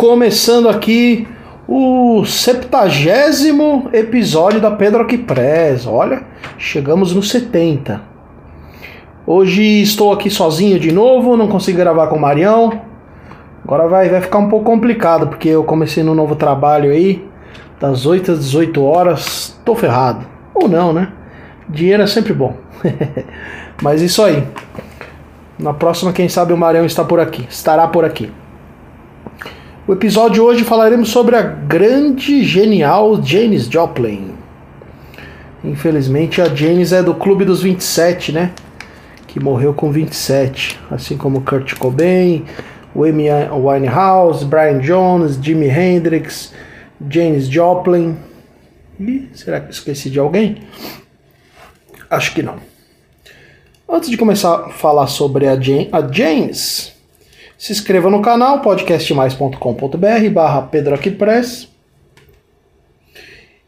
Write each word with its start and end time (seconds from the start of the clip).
começando 0.00 0.66
aqui 0.66 1.28
o 1.68 2.24
septagésimo 2.24 3.90
episódio 3.92 4.58
da 4.58 4.70
Pedro 4.70 5.02
Aqui 5.02 5.18
Press. 5.18 5.86
Olha, 5.86 6.22
chegamos 6.56 7.14
no 7.14 7.22
70. 7.22 8.00
Hoje 9.26 9.62
estou 9.82 10.10
aqui 10.10 10.30
sozinho 10.30 10.80
de 10.80 10.90
novo, 10.90 11.36
não 11.36 11.48
consigo 11.48 11.76
gravar 11.76 12.06
com 12.06 12.16
o 12.16 12.18
Marião. 12.18 12.80
Agora 13.62 13.86
vai, 13.88 14.08
vai 14.08 14.22
ficar 14.22 14.38
um 14.38 14.48
pouco 14.48 14.64
complicado, 14.64 15.26
porque 15.26 15.50
eu 15.50 15.64
comecei 15.64 16.02
no 16.02 16.14
novo 16.14 16.34
trabalho 16.34 16.90
aí, 16.90 17.22
das 17.78 18.06
8 18.06 18.32
às 18.32 18.38
18 18.38 18.82
horas, 18.82 19.60
tô 19.66 19.74
ferrado. 19.74 20.24
Ou 20.54 20.66
não, 20.66 20.94
né? 20.94 21.12
Dinheiro 21.68 22.02
é 22.02 22.06
sempre 22.06 22.32
bom. 22.32 22.56
Mas 23.82 24.00
isso 24.00 24.24
aí. 24.24 24.42
Na 25.58 25.74
próxima, 25.74 26.10
quem 26.10 26.26
sabe 26.26 26.54
o 26.54 26.56
Marião 26.56 26.86
está 26.86 27.04
por 27.04 27.20
aqui, 27.20 27.46
estará 27.50 27.86
por 27.86 28.02
aqui. 28.02 28.32
O 29.88 29.94
episódio 29.94 30.34
de 30.34 30.40
hoje 30.42 30.62
falaremos 30.62 31.08
sobre 31.08 31.34
a 31.36 31.42
grande, 31.42 32.44
genial 32.44 33.20
Janis 33.22 33.64
Joplin. 33.66 34.34
Infelizmente 35.64 36.40
a 36.40 36.54
Janis 36.54 36.92
é 36.92 37.02
do 37.02 37.14
Clube 37.14 37.46
dos 37.46 37.62
27, 37.62 38.30
né? 38.30 38.52
Que 39.26 39.40
morreu 39.40 39.72
com 39.72 39.90
27. 39.90 40.78
Assim 40.90 41.16
como 41.16 41.40
Kurt 41.40 41.74
Cobain, 41.78 42.44
Amy 42.94 43.28
Winehouse, 43.50 44.44
Brian 44.44 44.80
Jones, 44.80 45.38
Jimi 45.40 45.68
Hendrix, 45.68 46.52
Janis 47.08 47.48
Joplin. 47.48 48.16
E 49.00 49.30
será 49.32 49.60
que 49.60 49.72
esqueci 49.72 50.10
de 50.10 50.18
alguém? 50.18 50.58
Acho 52.10 52.34
que 52.34 52.42
não. 52.42 52.56
Antes 53.88 54.10
de 54.10 54.18
começar 54.18 54.66
a 54.66 54.68
falar 54.68 55.06
sobre 55.06 55.48
a, 55.48 55.58
Jan 55.58 55.88
a 55.90 56.06
Janis, 56.06 56.99
se 57.60 57.70
inscreva 57.72 58.08
no 58.08 58.22
canal 58.22 58.62
podcastmais.com.br 58.62 60.30
barra 60.32 60.62
Pedro 60.62 60.94
Aqui 60.94 61.10
Press 61.10 61.68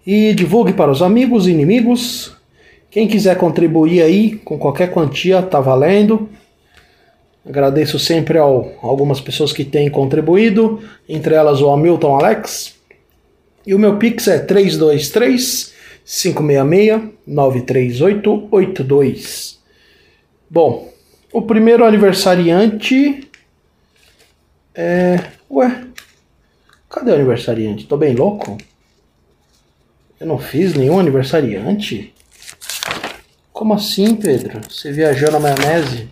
e 0.07 0.33
divulgue 0.33 0.73
para 0.73 0.91
os 0.91 1.03
amigos 1.03 1.47
e 1.47 1.51
inimigos. 1.51 2.35
Quem 2.91 3.07
quiser 3.07 3.37
contribuir 3.37 4.01
aí 4.01 4.37
com 4.37 4.59
qualquer 4.59 4.91
quantia, 4.91 5.43
tá 5.43 5.61
valendo. 5.61 6.31
Agradeço 7.47 7.99
sempre 7.99 8.39
ao 8.39 8.73
algumas 8.81 9.21
pessoas 9.21 9.53
que 9.53 9.63
têm 9.63 9.91
contribuído, 9.91 10.83
entre 11.07 11.35
elas 11.35 11.61
o 11.61 11.71
Hamilton 11.71 12.17
Alex. 12.17 12.77
E 13.67 13.75
o 13.75 13.79
meu 13.79 13.99
Pix 13.99 14.27
é 14.27 14.39
323 14.39 15.71
566 16.03 17.11
93882. 17.27 19.61
Bom, 20.49 20.91
o 21.31 21.43
primeiro 21.43 21.85
aniversariante 21.85 23.29
é. 24.75 25.33
Ué, 25.51 25.87
cadê 26.89 27.11
o 27.11 27.15
aniversariante? 27.15 27.87
Tô 27.87 27.97
bem 27.97 28.15
louco? 28.15 28.57
Eu 30.19 30.27
não 30.27 30.39
fiz 30.39 30.75
nenhum 30.75 30.99
aniversariante? 30.99 32.15
Como 33.53 33.75
assim, 33.75 34.17
Pedro? 34.17 34.61
Você 34.69 34.93
viajou 34.93 35.31
na 35.31 35.41
maionese? 35.41 36.09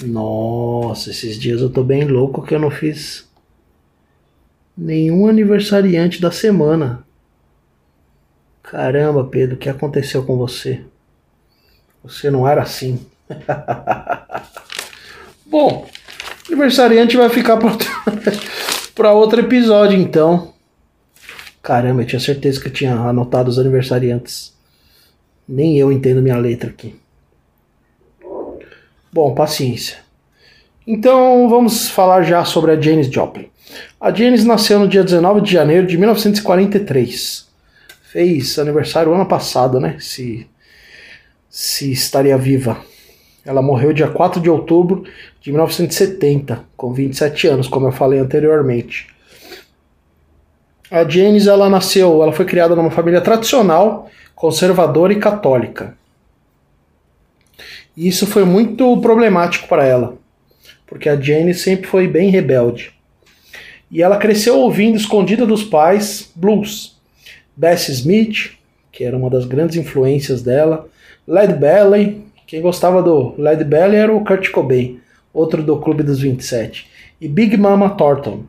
Nossa, 0.00 1.10
esses 1.10 1.38
dias 1.38 1.60
eu 1.60 1.68
tô 1.68 1.82
bem 1.82 2.04
louco 2.04 2.42
que 2.42 2.54
eu 2.54 2.60
não 2.60 2.70
fiz 2.70 3.28
nenhum 4.76 5.28
aniversariante 5.28 6.20
da 6.20 6.30
semana. 6.30 7.04
Caramba, 8.62 9.24
Pedro, 9.24 9.56
o 9.56 9.58
que 9.58 9.68
aconteceu 9.68 10.24
com 10.24 10.36
você? 10.36 10.84
Você 12.04 12.30
não 12.30 12.46
era 12.46 12.62
assim. 12.62 13.04
Bom, 15.44 15.88
aniversariante 16.48 17.16
vai 17.16 17.28
ficar 17.28 17.56
para 18.94 19.12
outro, 19.12 19.40
episódio, 19.40 19.98
então. 19.98 20.52
Caramba, 21.62 22.02
eu 22.02 22.06
tinha 22.06 22.20
certeza 22.20 22.60
que 22.60 22.68
eu 22.68 22.72
tinha 22.72 22.94
anotado 22.94 23.48
os 23.48 23.58
aniversariantes. 23.58 24.56
Nem 25.48 25.78
eu 25.78 25.92
entendo 25.92 26.22
minha 26.22 26.36
letra 26.36 26.70
aqui. 26.70 26.94
Bom, 29.12 29.34
paciência. 29.34 29.98
Então 30.86 31.48
vamos 31.48 31.88
falar 31.88 32.22
já 32.22 32.44
sobre 32.44 32.72
a 32.72 32.80
Janis 32.80 33.08
Joplin. 33.08 33.50
A 34.00 34.10
Janis 34.10 34.44
nasceu 34.44 34.78
no 34.78 34.88
dia 34.88 35.04
19 35.04 35.42
de 35.42 35.52
janeiro 35.52 35.86
de 35.86 35.96
1943. 35.98 37.46
Fez 38.10 38.58
aniversário 38.58 39.12
ano 39.12 39.26
passado, 39.26 39.78
né? 39.78 39.96
Se, 40.00 40.46
se 41.50 41.92
estaria 41.92 42.36
viva. 42.38 42.78
Ela 43.44 43.62
morreu 43.62 43.92
dia 43.92 44.08
4 44.08 44.40
de 44.40 44.50
outubro 44.50 45.04
de 45.40 45.50
1970, 45.50 46.64
com 46.76 46.92
27 46.92 47.46
anos, 47.46 47.68
como 47.68 47.86
eu 47.86 47.92
falei 47.92 48.18
anteriormente. 48.18 49.06
A 50.90 51.06
Janis, 51.08 51.46
ela 51.46 51.68
nasceu, 51.68 52.22
ela 52.22 52.32
foi 52.32 52.44
criada 52.44 52.74
numa 52.74 52.90
família 52.90 53.20
tradicional, 53.20 54.10
conservadora 54.34 55.12
e 55.12 55.16
católica. 55.16 55.96
E 57.96 58.08
isso 58.08 58.26
foi 58.26 58.44
muito 58.44 58.96
problemático 59.00 59.68
para 59.68 59.84
ela, 59.84 60.16
porque 60.86 61.08
a 61.08 61.20
Jane 61.20 61.52
sempre 61.52 61.86
foi 61.86 62.06
bem 62.06 62.30
rebelde. 62.30 62.92
E 63.90 64.02
ela 64.02 64.18
cresceu 64.18 64.58
ouvindo, 64.58 64.96
escondida 64.96 65.44
dos 65.46 65.64
pais, 65.64 66.30
blues. 66.34 66.96
Bessie 67.56 67.92
Smith, 67.92 68.52
que 68.92 69.02
era 69.02 69.16
uma 69.16 69.28
das 69.28 69.44
grandes 69.44 69.76
influências 69.76 70.42
dela, 70.42 70.88
Led 71.26 71.54
Belly, 71.54 72.24
quem 72.48 72.62
gostava 72.62 73.02
do 73.02 73.34
Led 73.38 73.62
Belly 73.62 73.94
era 73.94 74.12
o 74.12 74.24
Kurt 74.24 74.50
Cobain, 74.50 75.00
outro 75.32 75.62
do 75.62 75.78
Clube 75.78 76.02
dos 76.02 76.18
27, 76.18 76.90
e 77.20 77.28
Big 77.28 77.56
Mama 77.56 77.90
Thornton. 77.90 78.44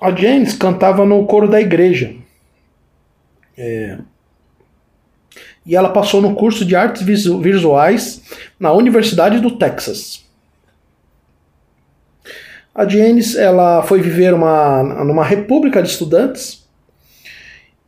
A 0.00 0.14
James 0.14 0.54
cantava 0.54 1.04
no 1.06 1.26
coro 1.26 1.48
da 1.48 1.60
igreja. 1.60 2.14
É, 3.56 3.98
e 5.64 5.74
ela 5.74 5.88
passou 5.88 6.22
no 6.22 6.34
curso 6.34 6.64
de 6.64 6.76
artes 6.76 7.02
visu 7.02 7.40
visuais 7.40 8.22
na 8.60 8.70
Universidade 8.72 9.40
do 9.40 9.58
Texas. 9.58 10.24
A 12.74 12.86
Janis 12.86 13.34
ela 13.34 13.82
foi 13.82 14.00
viver 14.00 14.32
uma, 14.32 14.82
numa 15.04 15.24
república 15.24 15.82
de 15.82 15.88
estudantes 15.88 16.66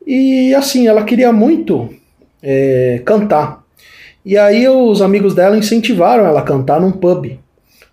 e 0.06 0.54
assim 0.54 0.88
ela 0.88 1.04
queria 1.04 1.32
muito 1.32 1.94
é, 2.42 3.00
cantar. 3.04 3.64
E 4.24 4.36
aí 4.36 4.68
os 4.68 5.00
amigos 5.00 5.34
dela 5.34 5.56
incentivaram 5.56 6.26
ela 6.26 6.40
a 6.40 6.44
cantar 6.44 6.80
num 6.80 6.92
pub. 6.92 7.38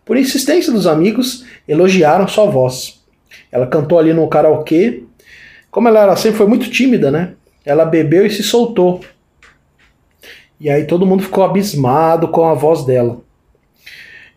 Por 0.05 0.17
insistência 0.17 0.71
dos 0.71 0.87
amigos, 0.87 1.45
elogiaram 1.67 2.27
sua 2.27 2.45
voz. 2.45 3.01
Ela 3.51 3.67
cantou 3.67 3.99
ali 3.99 4.13
no 4.13 4.27
karaokê. 4.27 5.03
Como 5.71 5.87
ela 5.87 6.03
era, 6.03 6.15
sempre 6.15 6.37
foi 6.37 6.47
muito 6.47 6.69
tímida, 6.69 7.11
né? 7.11 7.33
Ela 7.65 7.85
bebeu 7.85 8.25
e 8.25 8.29
se 8.29 8.43
soltou. 8.43 9.01
E 10.59 10.69
aí 10.69 10.85
todo 10.85 11.05
mundo 11.05 11.23
ficou 11.23 11.43
abismado 11.43 12.29
com 12.29 12.45
a 12.45 12.53
voz 12.53 12.85
dela. 12.85 13.21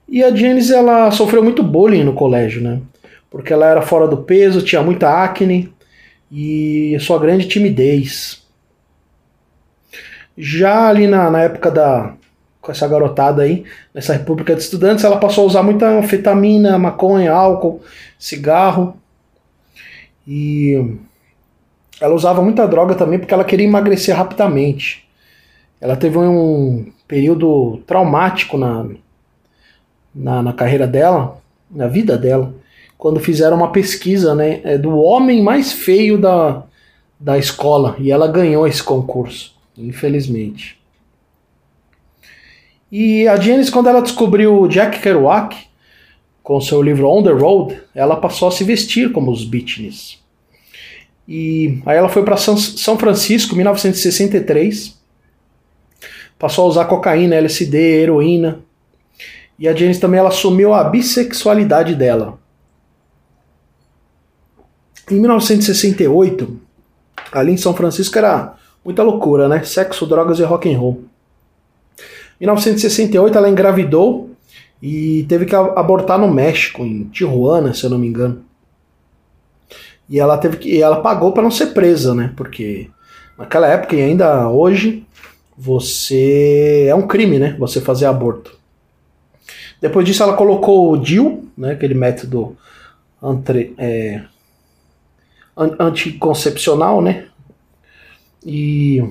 E 0.08 0.24
a 0.24 0.34
Janice 0.34 0.74
ela 0.74 1.10
sofreu 1.12 1.42
muito 1.42 1.62
bullying 1.62 2.02
no 2.02 2.14
colégio, 2.14 2.60
né? 2.60 2.80
Porque 3.30 3.52
ela 3.52 3.66
era 3.66 3.80
fora 3.80 4.08
do 4.08 4.18
peso, 4.18 4.62
tinha 4.62 4.82
muita 4.82 5.22
acne 5.22 5.72
e 6.30 6.96
sua 7.00 7.18
grande 7.18 7.46
timidez. 7.46 8.39
Já 10.40 10.88
ali 10.88 11.06
na, 11.06 11.30
na 11.30 11.42
época 11.42 11.70
da. 11.70 12.14
com 12.60 12.72
essa 12.72 12.88
garotada 12.88 13.42
aí, 13.42 13.64
nessa 13.92 14.14
República 14.14 14.54
de 14.54 14.62
Estudantes, 14.62 15.04
ela 15.04 15.18
passou 15.18 15.44
a 15.44 15.46
usar 15.46 15.62
muita 15.62 15.86
anfetamina, 15.86 16.78
maconha, 16.78 17.32
álcool, 17.32 17.82
cigarro. 18.18 18.96
E 20.26 20.96
ela 22.00 22.14
usava 22.14 22.40
muita 22.42 22.66
droga 22.66 22.94
também 22.94 23.18
porque 23.18 23.34
ela 23.34 23.44
queria 23.44 23.66
emagrecer 23.66 24.16
rapidamente. 24.16 25.06
Ela 25.80 25.96
teve 25.96 26.16
um 26.16 26.90
período 27.06 27.82
traumático 27.86 28.56
na, 28.56 28.86
na, 30.14 30.42
na 30.42 30.52
carreira 30.52 30.86
dela, 30.86 31.38
na 31.70 31.86
vida 31.86 32.16
dela, 32.16 32.54
quando 32.96 33.20
fizeram 33.20 33.56
uma 33.56 33.72
pesquisa 33.72 34.34
né, 34.34 34.60
é, 34.64 34.78
do 34.78 34.98
homem 34.98 35.42
mais 35.42 35.72
feio 35.72 36.18
da, 36.18 36.62
da 37.18 37.38
escola. 37.38 37.96
E 37.98 38.10
ela 38.10 38.28
ganhou 38.28 38.66
esse 38.66 38.82
concurso, 38.82 39.54
infelizmente. 39.80 40.78
E 42.90 43.26
a 43.28 43.36
Janis, 43.36 43.70
quando 43.70 43.88
ela 43.88 44.02
descobriu 44.02 44.66
Jack 44.66 45.00
Kerouac, 45.00 45.56
com 46.42 46.60
seu 46.60 46.82
livro 46.82 47.08
On 47.08 47.22
the 47.22 47.30
Road, 47.30 47.80
ela 47.94 48.16
passou 48.16 48.48
a 48.48 48.50
se 48.50 48.64
vestir 48.64 49.12
como 49.12 49.30
os 49.30 49.44
Beatniks. 49.44 50.18
E 51.28 51.80
aí 51.86 51.96
ela 51.96 52.08
foi 52.08 52.24
para 52.24 52.36
São 52.36 52.98
Francisco, 52.98 53.54
em 53.54 53.58
1963. 53.58 54.98
Passou 56.36 56.64
a 56.64 56.68
usar 56.68 56.86
cocaína, 56.86 57.36
LSD, 57.36 57.78
heroína. 57.78 58.60
E 59.56 59.68
a 59.68 59.76
Janis 59.76 59.98
também 59.98 60.18
ela 60.18 60.30
assumiu 60.30 60.74
a 60.74 60.82
bissexualidade 60.82 61.94
dela. 61.94 62.40
Em 65.08 65.20
1968, 65.20 66.60
ali 67.30 67.52
em 67.52 67.56
São 67.56 67.74
Francisco 67.74 68.18
era 68.18 68.56
muita 68.84 69.02
loucura, 69.02 69.48
né? 69.48 69.62
Sexo, 69.62 70.06
drogas 70.06 70.38
e 70.38 70.42
rock 70.42 70.72
and 70.72 70.78
roll. 70.78 71.04
Em 72.40 72.44
1968 72.46 73.36
ela 73.36 73.48
engravidou 73.48 74.30
e 74.82 75.24
teve 75.28 75.44
que 75.44 75.54
abortar 75.54 76.18
no 76.18 76.32
México, 76.32 76.82
em 76.82 77.04
Tijuana, 77.04 77.74
se 77.74 77.84
eu 77.84 77.90
não 77.90 77.98
me 77.98 78.06
engano. 78.06 78.42
E 80.08 80.18
ela 80.18 80.38
teve 80.38 80.56
que, 80.56 80.82
ela 80.82 81.02
pagou 81.02 81.32
para 81.32 81.42
não 81.42 81.50
ser 81.50 81.66
presa, 81.66 82.14
né? 82.14 82.32
Porque 82.36 82.88
naquela 83.38 83.68
época 83.68 83.94
e 83.94 84.02
ainda 84.02 84.48
hoje 84.48 85.06
você 85.56 86.86
é 86.88 86.94
um 86.94 87.06
crime, 87.06 87.38
né? 87.38 87.54
Você 87.58 87.80
fazer 87.80 88.06
aborto. 88.06 88.58
Depois 89.80 90.04
disso 90.04 90.22
ela 90.22 90.34
colocou 90.34 90.92
o 90.92 90.96
DIL, 90.96 91.48
né? 91.56 91.72
Aquele 91.72 91.94
método 91.94 92.56
entre, 93.22 93.74
é, 93.76 94.22
anticoncepcional, 95.56 97.02
né? 97.02 97.26
E 98.44 99.02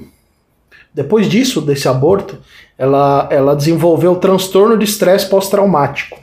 depois 0.94 1.28
disso, 1.30 1.62
desse 1.62 1.88
aborto, 1.88 2.40
ela, 2.78 3.28
ela 3.32 3.56
desenvolveu 3.56 4.16
transtorno 4.16 4.78
de 4.78 4.86
estresse 4.86 5.30
pós-traumático. 5.30 6.20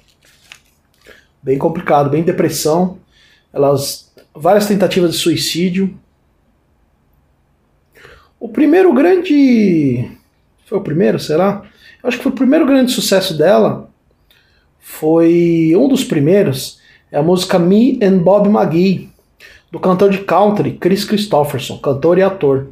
Bem 1.43 1.59
complicado, 1.59 2.11
bem 2.11 2.23
depressão. 2.23 2.99
Elas 3.53 4.13
várias 4.35 4.67
tentativas 4.67 5.13
de 5.13 5.17
suicídio. 5.17 5.97
O 8.39 8.49
primeiro 8.49 8.93
grande 8.93 10.11
foi 10.67 10.79
o 10.79 10.83
primeiro, 10.83 11.19
será? 11.19 11.63
Eu 12.03 12.09
acho 12.09 12.19
que 12.19 12.23
foi 12.23 12.33
o 12.33 12.37
primeiro 12.37 12.67
grande 12.67 12.93
sucesso 12.93 13.37
dela. 13.37 13.89
Foi 14.79 15.73
um 15.77 15.89
dos 15.89 16.05
primeiros, 16.05 16.81
é 17.11 17.19
a 17.19 17.23
música 17.23 17.59
Me 17.59 17.99
and 18.03 18.19
Bob 18.19 18.49
McGee, 18.49 19.11
do 19.71 19.81
cantor 19.81 20.11
de 20.11 20.19
country 20.19 20.73
Chris 20.73 21.05
Christopherson, 21.05 21.79
cantor 21.79 22.19
e 22.19 22.23
ator. 22.23 22.69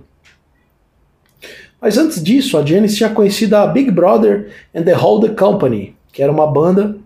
Mas 1.85 1.99
antes 1.99 2.23
disso, 2.25 2.57
a 2.57 2.65
Janis 2.65 2.97
tinha 2.97 3.11
conhecido 3.11 3.57
a 3.57 3.67
Big 3.67 3.91
Brother 3.91 4.51
and 4.75 4.85
the 4.85 4.95
Hold 4.95 5.35
Company, 5.35 5.95
que 6.11 6.23
era 6.23 6.33
uma 6.33 6.47
banda, 6.47 6.97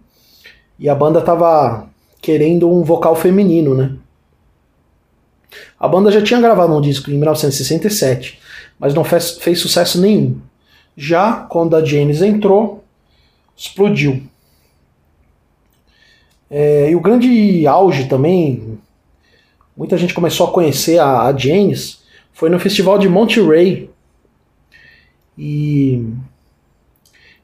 e 0.79 0.89
a 0.89 0.95
banda 0.95 1.19
estava 1.19 1.91
querendo 2.23 2.71
um 2.71 2.85
vocal 2.85 3.17
feminino, 3.17 3.75
né? 3.75 3.97
A 5.81 5.89
banda 5.89 6.13
já 6.13 6.23
tinha 6.23 6.41
gravado 6.41 6.73
um 6.73 6.81
disco 6.81 7.11
em 7.11 7.15
1967, 7.15 8.39
mas 8.79 8.95
não 8.95 9.03
fez, 9.03 9.33
fez 9.39 9.59
sucesso 9.59 10.01
nenhum. 10.01 10.39
Já 10.97 11.33
quando 11.33 11.75
a 11.75 11.85
Janis 11.85 12.23
entrou, 12.23 12.85
explodiu. 13.57 14.23
É, 16.49 16.89
e 16.89 16.95
o 16.95 17.01
grande 17.01 17.67
auge 17.67 18.07
também 18.07 18.79
muita 19.77 19.99
gente 19.99 20.15
começou 20.15 20.47
a 20.47 20.53
conhecer 20.53 21.01
a, 21.01 21.23
a 21.23 21.37
Janis 21.37 21.99
foi 22.33 22.49
no 22.49 22.61
festival 22.61 22.97
de 22.97 23.09
Monterey. 23.09 23.91
E 25.39 26.05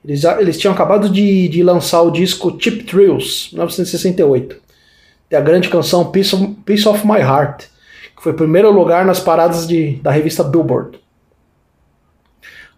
eles, 0.04 0.24
eles 0.24 0.58
tinham 0.58 0.74
acabado 0.74 1.08
de, 1.08 1.48
de 1.48 1.62
lançar 1.62 2.02
o 2.02 2.10
disco 2.10 2.56
Chip 2.60 2.82
Thrills, 2.84 3.50
1968. 3.52 4.56
E 5.30 5.36
a 5.36 5.40
grande 5.40 5.68
canção 5.68 6.10
Piece 6.10 6.34
of, 6.34 6.54
Piece 6.64 6.88
of 6.88 7.06
My 7.06 7.20
Heart, 7.20 7.66
que 8.16 8.22
foi 8.22 8.34
primeiro 8.34 8.70
lugar 8.70 9.06
nas 9.06 9.20
paradas 9.20 9.66
de, 9.66 9.96
da 9.96 10.10
revista 10.10 10.42
Billboard. 10.42 10.98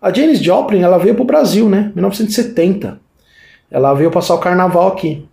A 0.01 0.13
Janis 0.13 0.39
Joplin 0.39 0.83
ela 0.83 0.99
veio 0.99 1.15
para 1.15 1.25
o 1.25 1.27
Brasil, 1.27 1.69
né? 1.69 1.91
1970. 1.95 3.01
Ela 3.71 3.93
veio 3.95 4.11
passar 4.11 4.35
o 4.35 4.39
carnaval 4.39 4.89
aqui. 4.89 5.27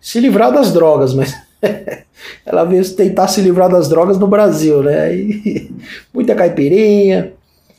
Se 0.00 0.20
livrar 0.20 0.52
das 0.52 0.72
drogas, 0.72 1.14
mas 1.14 1.34
ela 2.44 2.64
veio 2.64 2.86
tentar 2.94 3.28
se 3.28 3.40
livrar 3.40 3.70
das 3.70 3.88
drogas 3.88 4.18
no 4.18 4.26
Brasil, 4.26 4.82
né? 4.82 5.14
E, 5.14 5.74
muita 6.12 6.34
caipirinha. 6.34 7.32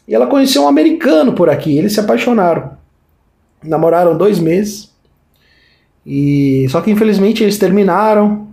E 0.08 0.14
ela 0.14 0.28
conheceu 0.28 0.64
um 0.64 0.68
americano 0.68 1.34
por 1.34 1.50
aqui, 1.50 1.78
eles 1.78 1.94
se 1.94 2.00
apaixonaram. 2.00 2.72
Namoraram 3.64 4.18
dois 4.18 4.40
meses. 4.40 4.92
E 6.06 6.68
só 6.70 6.82
que 6.82 6.92
infelizmente 6.92 7.44
eles 7.44 7.58
terminaram. 7.58 8.48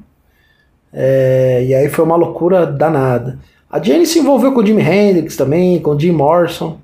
É, 0.92 1.64
e 1.68 1.74
aí 1.74 1.88
foi 1.88 2.04
uma 2.04 2.16
loucura 2.16 2.66
danada. 2.66 3.38
A 3.68 3.80
Jenny 3.80 4.06
se 4.06 4.18
envolveu 4.18 4.52
com 4.52 4.60
o 4.60 4.66
Jimi 4.66 4.82
Hendrix 4.82 5.36
também, 5.36 5.80
com 5.80 5.90
o 5.90 6.00
Jim 6.00 6.12
Morrison. 6.12 6.78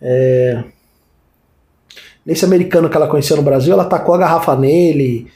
É, 0.00 0.62
nesse 2.24 2.44
americano 2.44 2.88
que 2.88 2.96
ela 2.96 3.08
conheceu 3.08 3.36
no 3.36 3.42
Brasil, 3.42 3.72
ela 3.72 3.84
tacou 3.84 4.14
a 4.14 4.18
garrafa 4.18 4.54
nele 4.56 5.30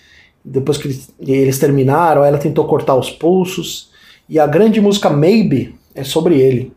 depois 0.44 0.76
que 0.76 0.88
eles, 0.88 1.14
eles 1.20 1.58
terminaram, 1.58 2.24
ela 2.24 2.38
tentou 2.38 2.66
cortar 2.66 2.94
os 2.96 3.10
pulsos. 3.10 3.90
E 4.28 4.38
a 4.38 4.46
grande 4.46 4.80
música 4.80 5.08
Maybe 5.10 5.74
é 5.94 6.04
sobre 6.04 6.40
ele. 6.40 6.72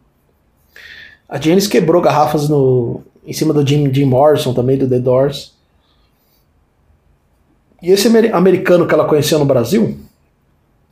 A 1.28 1.40
Janis 1.40 1.68
quebrou 1.68 2.02
garrafas 2.02 2.48
no, 2.48 3.02
em 3.26 3.34
cima 3.34 3.54
do 3.54 3.68
Jim, 3.68 3.92
Jim 3.94 4.06
Morrison, 4.06 4.54
também 4.54 4.78
do 4.78 4.88
The 4.88 5.00
Doors. 5.00 5.56
E 7.82 7.92
esse 7.92 8.08
americano 8.08 8.88
que 8.88 8.94
ela 8.94 9.08
conheceu 9.08 9.38
no 9.40 9.46
Brasil, 9.46 9.98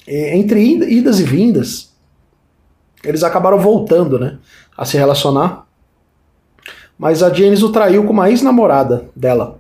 entre 0.08 0.62
idas 0.62 1.20
e 1.20 1.24
vindas, 1.24 1.94
eles 3.04 3.24
acabaram 3.24 3.60
voltando 3.60 4.20
né, 4.20 4.38
a 4.78 4.86
se 4.86 4.98
relacionar. 4.98 5.68
Mas 6.98 7.24
a 7.24 7.34
Janis 7.34 7.64
o 7.64 7.72
traiu 7.72 8.04
com 8.06 8.14
uma 8.14 8.30
ex-namorada 8.30 9.10
dela. 9.16 9.60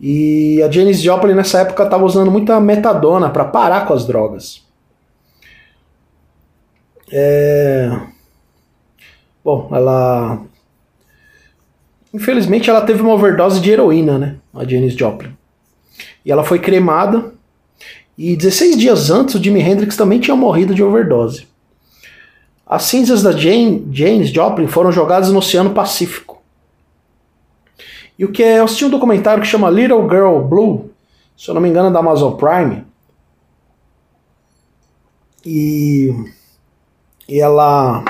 E 0.00 0.60
a 0.62 0.70
Janis 0.70 1.00
Joplin 1.00 1.34
nessa 1.34 1.60
época 1.60 1.84
estava 1.84 2.04
usando 2.04 2.30
muita 2.30 2.58
metadona 2.60 3.30
para 3.30 3.44
parar 3.44 3.86
com 3.86 3.94
as 3.94 4.04
drogas. 4.04 4.62
É... 7.10 8.11
Bom, 9.44 9.68
ela. 9.72 10.40
Infelizmente 12.12 12.68
ela 12.68 12.82
teve 12.82 13.02
uma 13.02 13.14
overdose 13.14 13.60
de 13.60 13.70
heroína, 13.70 14.18
né? 14.18 14.36
A 14.54 14.64
Janis 14.64 14.94
Joplin. 14.94 15.36
E 16.24 16.30
ela 16.30 16.44
foi 16.44 16.58
cremada. 16.58 17.32
E 18.16 18.36
16 18.36 18.76
dias 18.76 19.10
antes 19.10 19.34
o 19.34 19.42
Jimi 19.42 19.60
Hendrix 19.60 19.96
também 19.96 20.20
tinha 20.20 20.36
morrido 20.36 20.74
de 20.74 20.82
overdose. 20.82 21.46
As 22.66 22.84
cinzas 22.84 23.22
da 23.22 23.32
Jane, 23.32 23.86
Janis 23.90 24.30
Joplin 24.30 24.66
foram 24.66 24.92
jogadas 24.92 25.30
no 25.30 25.38
Oceano 25.38 25.70
Pacífico. 25.70 26.42
E 28.18 28.24
o 28.24 28.30
que 28.30 28.42
é, 28.42 28.58
eu 28.58 28.64
assisti 28.64 28.84
um 28.84 28.90
documentário 28.90 29.42
que 29.42 29.48
chama 29.48 29.70
Little 29.70 30.08
Girl 30.08 30.40
Blue, 30.40 30.90
se 31.36 31.48
eu 31.48 31.54
não 31.54 31.60
me 31.60 31.68
engano, 31.68 31.88
é 31.88 31.92
da 31.92 31.98
Amazon 31.98 32.34
Prime. 32.34 32.84
E, 35.44 36.14
e 37.28 37.40
ela. 37.40 38.04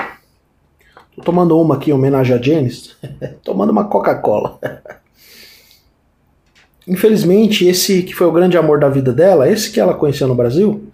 Tô 1.15 1.21
tomando 1.21 1.59
uma 1.59 1.75
aqui 1.75 1.91
em 1.91 1.93
homenagem 1.93 2.35
a 2.35 2.41
Janis. 2.41 2.95
tomando 3.43 3.71
uma 3.71 3.85
Coca-Cola. 3.85 4.59
Infelizmente, 6.87 7.65
esse 7.65 8.03
que 8.03 8.13
foi 8.13 8.27
o 8.27 8.31
grande 8.31 8.57
amor 8.57 8.79
da 8.79 8.89
vida 8.89 9.13
dela, 9.13 9.49
esse 9.49 9.71
que 9.71 9.79
ela 9.79 9.93
conheceu 9.93 10.27
no 10.27 10.35
Brasil, 10.35 10.85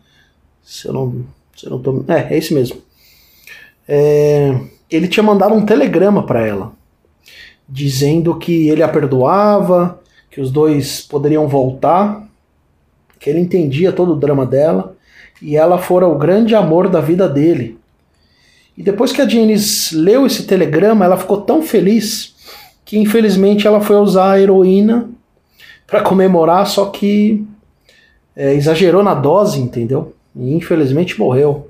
se 0.63 0.87
eu 0.87 0.93
não, 0.93 1.25
se 1.55 1.65
eu 1.65 1.71
não 1.71 1.79
tô, 1.79 2.05
é, 2.07 2.33
é 2.33 2.37
esse 2.37 2.53
mesmo. 2.53 2.81
É, 3.87 4.59
ele 4.89 5.07
tinha 5.07 5.23
mandado 5.23 5.55
um 5.55 5.65
telegrama 5.65 6.25
para 6.25 6.45
ela 6.45 6.77
dizendo 7.69 8.35
que 8.35 8.67
ele 8.69 8.81
a 8.81 8.87
perdoava, 8.87 10.01
que 10.31 10.41
os 10.41 10.51
dois 10.51 11.01
poderiam 11.01 11.47
voltar, 11.47 12.27
que 13.19 13.29
ele 13.29 13.39
entendia 13.39 13.91
todo 13.91 14.13
o 14.13 14.15
drama 14.15 14.45
dela 14.45 14.95
e 15.41 15.55
ela 15.55 15.77
fora 15.77 16.07
o 16.07 16.17
grande 16.17 16.55
amor 16.55 16.89
da 16.89 16.99
vida 16.99 17.29
dele. 17.29 17.77
E 18.79 18.81
depois 18.81 19.11
que 19.11 19.21
a 19.21 19.27
Janice 19.27 19.93
leu 19.93 20.25
esse 20.25 20.43
telegrama, 20.43 21.03
ela 21.03 21.17
ficou 21.17 21.41
tão 21.41 21.61
feliz 21.61 22.33
que 22.85 22.97
infelizmente 22.97 23.67
ela 23.67 23.81
foi 23.81 23.97
usar 23.97 24.31
a 24.31 24.39
heroína 24.39 25.09
para 25.85 25.99
comemorar, 25.99 26.65
só 26.65 26.85
que 26.85 27.45
é, 28.33 28.53
exagerou 28.53 29.03
na 29.03 29.13
dose, 29.13 29.59
entendeu? 29.59 30.15
E 30.33 30.53
infelizmente 30.53 31.19
morreu. 31.19 31.67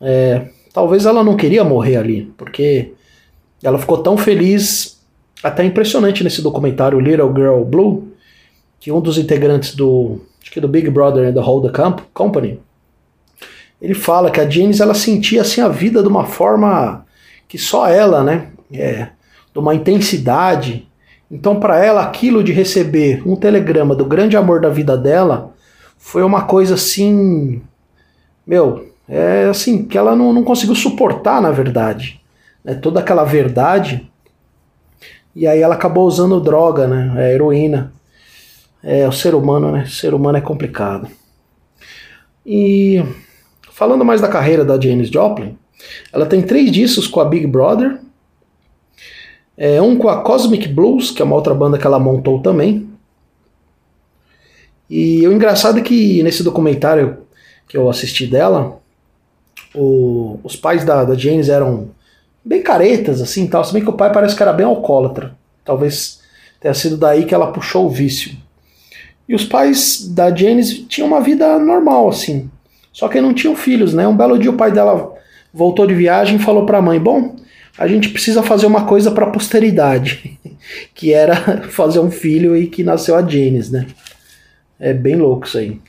É, 0.00 0.48
talvez 0.72 1.06
ela 1.06 1.22
não 1.22 1.36
queria 1.36 1.62
morrer 1.62 1.94
ali, 1.94 2.32
porque 2.36 2.92
ela 3.62 3.78
ficou 3.78 3.98
tão 3.98 4.18
feliz 4.18 5.00
até 5.44 5.64
impressionante 5.64 6.24
nesse 6.24 6.42
documentário 6.42 6.98
Little 6.98 7.32
Girl 7.32 7.62
Blue, 7.62 8.08
que 8.80 8.90
um 8.90 9.00
dos 9.00 9.16
integrantes 9.16 9.76
do, 9.76 10.20
acho 10.42 10.50
que 10.50 10.60
do 10.60 10.66
Big 10.66 10.90
Brother 10.90 11.28
and 11.28 11.34
the 11.34 11.40
Hold 11.40 11.66
the 11.66 11.72
Camp- 11.72 12.00
Company, 12.12 12.58
ele 13.82 13.94
fala 13.94 14.30
que 14.30 14.40
a 14.40 14.48
Janis 14.48 14.78
ela 14.78 14.94
sentia 14.94 15.42
assim 15.42 15.60
a 15.60 15.66
vida 15.66 16.02
de 16.02 16.08
uma 16.08 16.24
forma 16.24 17.04
que 17.48 17.58
só 17.58 17.88
ela, 17.88 18.22
né? 18.22 18.46
É, 18.72 19.08
de 19.52 19.58
uma 19.58 19.74
intensidade. 19.74 20.88
Então, 21.28 21.58
para 21.58 21.84
ela, 21.84 22.00
aquilo 22.00 22.44
de 22.44 22.52
receber 22.52 23.26
um 23.26 23.34
telegrama 23.34 23.96
do 23.96 24.04
grande 24.04 24.36
amor 24.36 24.60
da 24.60 24.68
vida 24.68 24.96
dela 24.96 25.52
foi 25.98 26.22
uma 26.22 26.44
coisa 26.44 26.74
assim. 26.74 27.60
Meu, 28.46 28.88
é 29.08 29.48
assim, 29.50 29.84
que 29.84 29.98
ela 29.98 30.14
não, 30.14 30.32
não 30.32 30.44
conseguiu 30.44 30.76
suportar, 30.76 31.42
na 31.42 31.50
verdade. 31.50 32.20
Né? 32.64 32.74
Toda 32.74 33.00
aquela 33.00 33.24
verdade. 33.24 34.08
E 35.34 35.44
aí 35.44 35.60
ela 35.60 35.74
acabou 35.74 36.06
usando 36.06 36.40
droga, 36.40 36.86
né? 36.86 37.12
A 37.16 37.28
heroína. 37.32 37.92
É, 38.80 39.08
o 39.08 39.12
ser 39.12 39.34
humano, 39.34 39.72
né? 39.72 39.82
O 39.82 39.90
ser 39.90 40.14
humano 40.14 40.38
é 40.38 40.40
complicado. 40.40 41.08
E 42.46 43.02
falando 43.72 44.04
mais 44.04 44.20
da 44.20 44.28
carreira 44.28 44.64
da 44.64 44.80
Janis 44.80 45.08
Joplin, 45.08 45.56
ela 46.12 46.26
tem 46.26 46.42
três 46.42 46.70
discos 46.70 47.06
com 47.06 47.20
a 47.20 47.24
Big 47.24 47.46
Brother. 47.46 47.98
É, 49.56 49.80
um 49.82 49.96
com 49.96 50.08
a 50.08 50.22
Cosmic 50.22 50.68
Blues, 50.68 51.10
que 51.10 51.20
é 51.20 51.24
uma 51.24 51.34
outra 51.36 51.54
banda 51.54 51.78
que 51.78 51.86
ela 51.86 51.98
montou 51.98 52.40
também. 52.40 52.88
E 54.88 55.26
o 55.26 55.32
engraçado 55.32 55.78
é 55.78 55.82
que 55.82 56.22
nesse 56.22 56.42
documentário 56.42 57.18
que 57.68 57.76
eu 57.76 57.88
assisti 57.88 58.26
dela, 58.26 58.80
o- 59.74 60.38
os 60.44 60.56
pais 60.56 60.84
da, 60.84 61.04
da 61.04 61.14
Janis 61.14 61.48
eram 61.48 61.90
bem 62.44 62.62
caretas, 62.62 63.20
assim, 63.22 63.46
tal. 63.46 63.64
Se 63.64 63.72
bem 63.72 63.82
que 63.82 63.88
o 63.90 63.94
pai 63.94 64.12
parece 64.12 64.36
que 64.36 64.42
era 64.42 64.52
bem 64.52 64.66
alcoólatra. 64.66 65.34
Talvez 65.64 66.20
tenha 66.60 66.74
sido 66.74 66.96
daí 66.96 67.24
que 67.24 67.34
ela 67.34 67.52
puxou 67.52 67.86
o 67.86 67.90
vício. 67.90 68.36
E 69.28 69.34
os 69.34 69.44
pais 69.44 70.06
da 70.08 70.34
Janis 70.34 70.84
tinham 70.88 71.08
uma 71.08 71.20
vida 71.20 71.58
normal, 71.58 72.08
assim. 72.08 72.50
Só 72.92 73.08
que 73.08 73.20
não 73.20 73.32
tinham 73.32 73.56
filhos, 73.56 73.94
né? 73.94 74.06
Um 74.06 74.16
belo 74.16 74.38
dia 74.38 74.50
o 74.50 74.56
pai 74.56 74.70
dela 74.70 75.14
voltou 75.52 75.86
de 75.86 75.94
viagem 75.94 76.36
e 76.36 76.42
falou 76.42 76.66
pra 76.66 76.82
mãe: 76.82 77.00
Bom, 77.00 77.36
a 77.78 77.88
gente 77.88 78.10
precisa 78.10 78.42
fazer 78.42 78.66
uma 78.66 78.84
coisa 78.84 79.10
pra 79.10 79.30
posteridade, 79.30 80.38
que 80.94 81.12
era 81.12 81.62
fazer 81.70 82.00
um 82.00 82.10
filho 82.10 82.56
e 82.56 82.66
que 82.66 82.84
nasceu 82.84 83.16
a 83.16 83.22
Janis, 83.22 83.70
né? 83.70 83.86
É 84.78 84.92
bem 84.92 85.16
louco 85.16 85.46
isso 85.46 85.58
aí. 85.58 85.80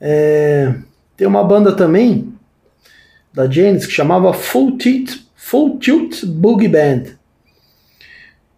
É, 0.00 0.74
tem 1.16 1.26
uma 1.26 1.42
banda 1.42 1.72
também 1.72 2.32
da 3.32 3.50
Janis 3.50 3.86
que 3.86 3.92
chamava 3.92 4.32
Full 4.32 4.76
Tilt, 4.76 5.16
Full 5.34 5.78
Tilt 5.78 6.24
Boogie 6.24 6.68
Band. 6.68 7.16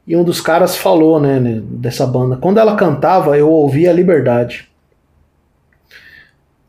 E 0.06 0.16
um 0.16 0.24
dos 0.24 0.40
caras 0.40 0.76
falou, 0.76 1.20
né, 1.20 1.38
né, 1.38 1.60
dessa 1.62 2.06
banda. 2.06 2.36
Quando 2.36 2.58
ela 2.58 2.76
cantava, 2.76 3.36
eu 3.36 3.50
ouvia 3.50 3.90
a 3.90 3.92
liberdade. 3.92 4.67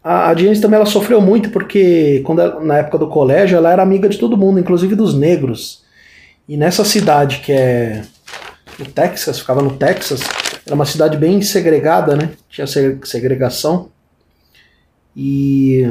A, 0.04 0.30
a 0.30 0.36
Janis 0.36 0.62
também 0.62 0.78
ela 0.78 0.86
sofreu 0.86 1.20
muito 1.22 1.50
porque 1.50 2.22
quando 2.26 2.42
ela- 2.42 2.60
na 2.62 2.78
época 2.78 2.98
do 2.98 3.08
colégio 3.10 3.58
ela 3.58 3.72
era 3.72 3.82
amiga 3.84 4.08
de 4.08 4.18
todo 4.18 4.38
mundo, 4.38 4.60
inclusive 4.60 4.96
dos 4.96 5.14
negros. 5.14 5.84
E 6.48 6.56
nessa 6.58 6.84
cidade 6.86 7.40
que 7.40 7.52
é 7.52 8.04
no 8.78 8.86
Texas, 8.86 9.40
ficava 9.40 9.62
no 9.62 9.76
Texas, 9.78 10.22
era 10.66 10.74
uma 10.74 10.86
cidade 10.86 11.18
bem 11.18 11.42
segregada, 11.42 12.16
né? 12.16 12.32
Tinha 12.50 12.66
se- 12.66 12.98
segregação. 13.04 13.90
E 15.16 15.86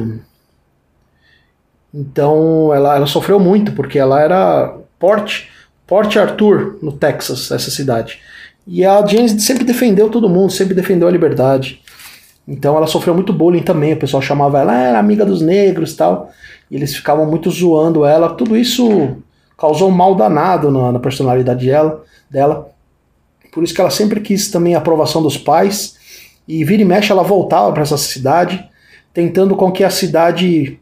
então 1.92 2.72
ela, 2.74 2.96
ela 2.96 3.06
sofreu 3.06 3.38
muito 3.40 3.72
porque 3.72 3.98
ela 3.98 4.20
era 4.20 4.76
Port, 4.98 5.44
Port 5.86 6.16
Arthur, 6.16 6.78
no 6.82 6.92
Texas, 6.92 7.50
essa 7.50 7.70
cidade. 7.70 8.20
E 8.66 8.84
a 8.84 9.04
James 9.06 9.42
sempre 9.44 9.64
defendeu 9.64 10.10
todo 10.10 10.28
mundo, 10.28 10.52
sempre 10.52 10.74
defendeu 10.74 11.08
a 11.08 11.10
liberdade. 11.10 11.80
Então 12.48 12.74
ela 12.78 12.86
sofreu 12.86 13.14
muito 13.14 13.30
bullying 13.30 13.62
também. 13.62 13.92
O 13.92 13.98
pessoal 13.98 14.22
chamava 14.22 14.58
ela, 14.58 14.72
ah, 14.72 14.82
era 14.82 14.98
amiga 14.98 15.26
dos 15.26 15.42
negros 15.42 15.94
tal. 15.94 16.30
E 16.70 16.76
eles 16.76 16.96
ficavam 16.96 17.26
muito 17.26 17.50
zoando 17.50 18.06
ela. 18.06 18.30
Tudo 18.30 18.56
isso 18.56 19.18
causou 19.58 19.90
um 19.90 19.94
mal 19.94 20.14
danado 20.14 20.70
na, 20.70 20.92
na 20.92 20.98
personalidade 20.98 21.66
dela, 21.66 22.02
dela. 22.30 22.70
Por 23.52 23.62
isso 23.62 23.74
que 23.74 23.80
ela 23.80 23.90
sempre 23.90 24.20
quis 24.20 24.50
também 24.50 24.74
a 24.74 24.78
aprovação 24.78 25.22
dos 25.22 25.36
pais. 25.36 25.98
E 26.48 26.64
vira 26.64 26.80
e 26.80 26.84
mexe 26.86 27.12
ela 27.12 27.22
voltava 27.22 27.70
para 27.70 27.82
essa 27.82 27.98
cidade, 27.98 28.66
tentando 29.12 29.54
com 29.54 29.70
que 29.70 29.84
a 29.84 29.90
cidade. 29.90 30.80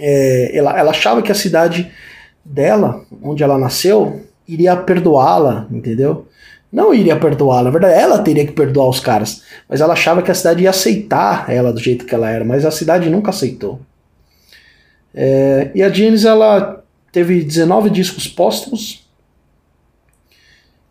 é, 0.00 0.50
ela, 0.52 0.76
ela 0.76 0.90
achava 0.90 1.22
que 1.22 1.30
a 1.30 1.34
cidade 1.34 1.92
dela, 2.44 3.04
onde 3.22 3.44
ela 3.44 3.56
nasceu, 3.56 4.20
iria 4.48 4.76
perdoá-la, 4.76 5.68
entendeu? 5.70 6.25
Não 6.72 6.92
iria 6.92 7.16
perdoá-la, 7.16 7.64
na 7.64 7.70
verdade 7.70 7.94
ela 7.94 8.18
teria 8.22 8.46
que 8.46 8.52
perdoar 8.52 8.88
os 8.88 9.00
caras, 9.00 9.42
mas 9.68 9.80
ela 9.80 9.92
achava 9.92 10.22
que 10.22 10.30
a 10.30 10.34
cidade 10.34 10.64
ia 10.64 10.70
aceitar 10.70 11.48
ela 11.48 11.72
do 11.72 11.80
jeito 11.80 12.04
que 12.04 12.14
ela 12.14 12.28
era, 12.28 12.44
mas 12.44 12.64
a 12.64 12.70
cidade 12.70 13.08
nunca 13.08 13.30
aceitou. 13.30 13.80
É, 15.14 15.70
e 15.74 15.82
a 15.82 15.88
Janis 15.88 16.24
ela 16.24 16.84
teve 17.10 17.42
19 17.42 17.88
discos 17.88 18.28
póstumos. 18.28 19.08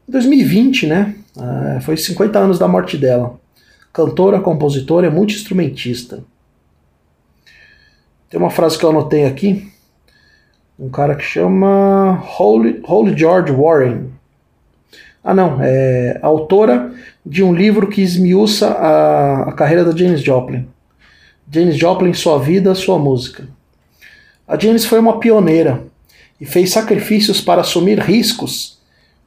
Em 0.07 0.11
2020, 0.11 0.87
né? 0.87 1.15
ah, 1.37 1.79
foi 1.81 1.97
50 1.97 2.39
anos 2.39 2.57
da 2.57 2.67
morte 2.67 2.97
dela. 2.97 3.39
Cantora, 3.93 4.41
compositora 4.41 5.07
e 5.07 5.09
multi-instrumentista. 5.09 6.23
Tem 8.29 8.39
uma 8.39 8.49
frase 8.49 8.77
que 8.77 8.83
eu 8.83 8.89
anotei 8.89 9.25
aqui. 9.25 9.71
Um 10.77 10.89
cara 10.89 11.15
que 11.15 11.23
chama 11.23 12.21
Holy, 12.37 12.81
Holy 12.85 13.17
George 13.17 13.51
Warren. 13.51 14.09
Ah, 15.27 15.33
não. 15.33 15.57
É 15.59 16.19
autora 16.21 16.93
de 17.25 17.41
um 17.43 17.51
livro 17.51 17.87
que 17.87 17.99
esmiuça 18.01 18.67
a, 18.69 19.49
a 19.49 19.51
carreira 19.53 19.83
da 19.83 19.89
Janis 19.97 20.21
Joplin. 20.21 20.67
Janis 21.51 21.75
Joplin, 21.75 22.13
Sua 22.13 22.37
Vida, 22.37 22.75
Sua 22.75 22.99
Música. 22.99 23.47
A 24.47 24.55
Janis 24.57 24.85
foi 24.85 24.99
uma 24.99 25.19
pioneira 25.19 25.81
e 26.39 26.45
fez 26.45 26.71
sacrifícios 26.71 27.41
para 27.41 27.61
assumir 27.61 27.97
riscos 27.99 28.77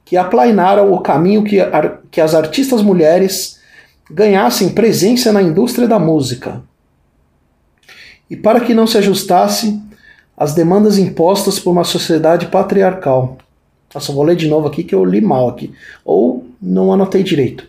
que 0.05 0.17
aplainaram 0.17 0.93
o 0.93 1.01
caminho 1.01 1.43
que, 1.43 1.61
ar- 1.61 1.99
que 2.13 2.21
as 2.21 2.33
artistas 2.35 2.81
mulheres 2.81 3.59
ganhassem 4.09 4.69
presença 4.69 5.33
na 5.33 5.43
indústria 5.43 5.89
da 5.89 5.99
música. 5.99 6.63
E 8.31 8.37
para 8.37 8.61
que 8.61 8.73
não 8.73 8.87
se 8.87 8.97
ajustasse 8.99 9.81
às 10.37 10.55
demandas 10.55 10.97
impostas 10.97 11.59
por 11.59 11.73
uma 11.73 11.83
sociedade 11.85 12.47
patriarcal. 12.47 13.37
Nossa, 13.95 14.13
vou 14.13 14.23
ler 14.23 14.37
de 14.37 14.49
novo 14.49 14.69
aqui 14.69 14.85
que 14.85 14.95
eu 14.95 15.05
li 15.05 15.21
mal 15.21 15.49
aqui. 15.49 15.73
Ou 16.05 16.47
não 16.61 16.93
anotei 16.93 17.23
direito. 17.23 17.67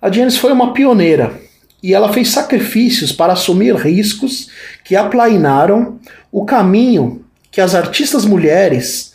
A 0.00 0.10
Janis 0.10 0.36
foi 0.36 0.52
uma 0.52 0.72
pioneira 0.72 1.40
e 1.82 1.94
ela 1.94 2.12
fez 2.12 2.30
sacrifícios 2.30 3.12
para 3.12 3.32
assumir 3.32 3.74
riscos 3.74 4.50
que 4.84 4.96
aplainaram 4.96 5.98
o 6.32 6.44
caminho 6.44 7.24
que 7.50 7.60
as 7.60 7.74
artistas 7.74 8.24
mulheres 8.24 9.14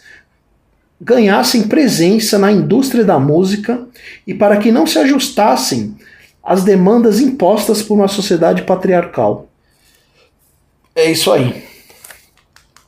ganhassem 1.00 1.68
presença 1.68 2.38
na 2.38 2.52
indústria 2.52 3.04
da 3.04 3.20
música 3.20 3.88
e 4.26 4.34
para 4.34 4.58
que 4.58 4.72
não 4.72 4.88
se 4.88 4.98
ajustassem 4.98 5.96
às 6.44 6.64
demandas 6.64 7.20
impostas 7.20 7.82
por 7.82 7.96
uma 7.96 8.08
sociedade 8.08 8.62
patriarcal. 8.64 9.50
É 10.96 11.12
isso 11.12 11.32
aí. 11.32 11.64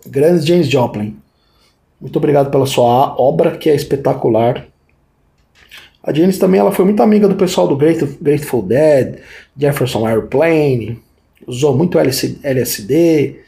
Grande 0.06 0.48
James 0.48 0.68
Joplin. 0.68 1.18
Muito 2.00 2.18
obrigado 2.18 2.52
pela 2.52 2.66
sua 2.66 3.20
obra, 3.20 3.58
que 3.58 3.70
é 3.70 3.76
espetacular. 3.76 4.68
A 6.04 6.14
Janis 6.14 6.38
também 6.38 6.60
ela 6.60 6.72
foi 6.72 6.86
muito 6.86 7.04
amiga 7.04 7.28
do 7.28 7.36
pessoal 7.36 7.68
do 7.68 7.76
Grateful 7.76 8.18
Grateful 8.22 8.62
Dead, 8.62 9.20
Jefferson 9.58 10.08
Airplane, 10.08 11.00
usou 11.46 11.76
muito 11.76 11.98
LSD, 12.00 13.42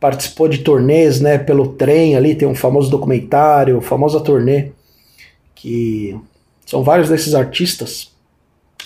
participou 0.00 0.48
de 0.48 0.58
turnês 0.58 1.20
né, 1.20 1.38
pelo 1.38 1.74
trem 1.74 2.16
ali, 2.16 2.34
tem 2.34 2.48
um 2.48 2.54
famoso 2.54 2.90
documentário, 2.90 3.80
famosa 3.80 4.20
turnê, 4.20 4.70
que 5.54 6.18
são 6.66 6.82
vários 6.82 7.08
desses 7.08 7.34
artistas 7.34 8.10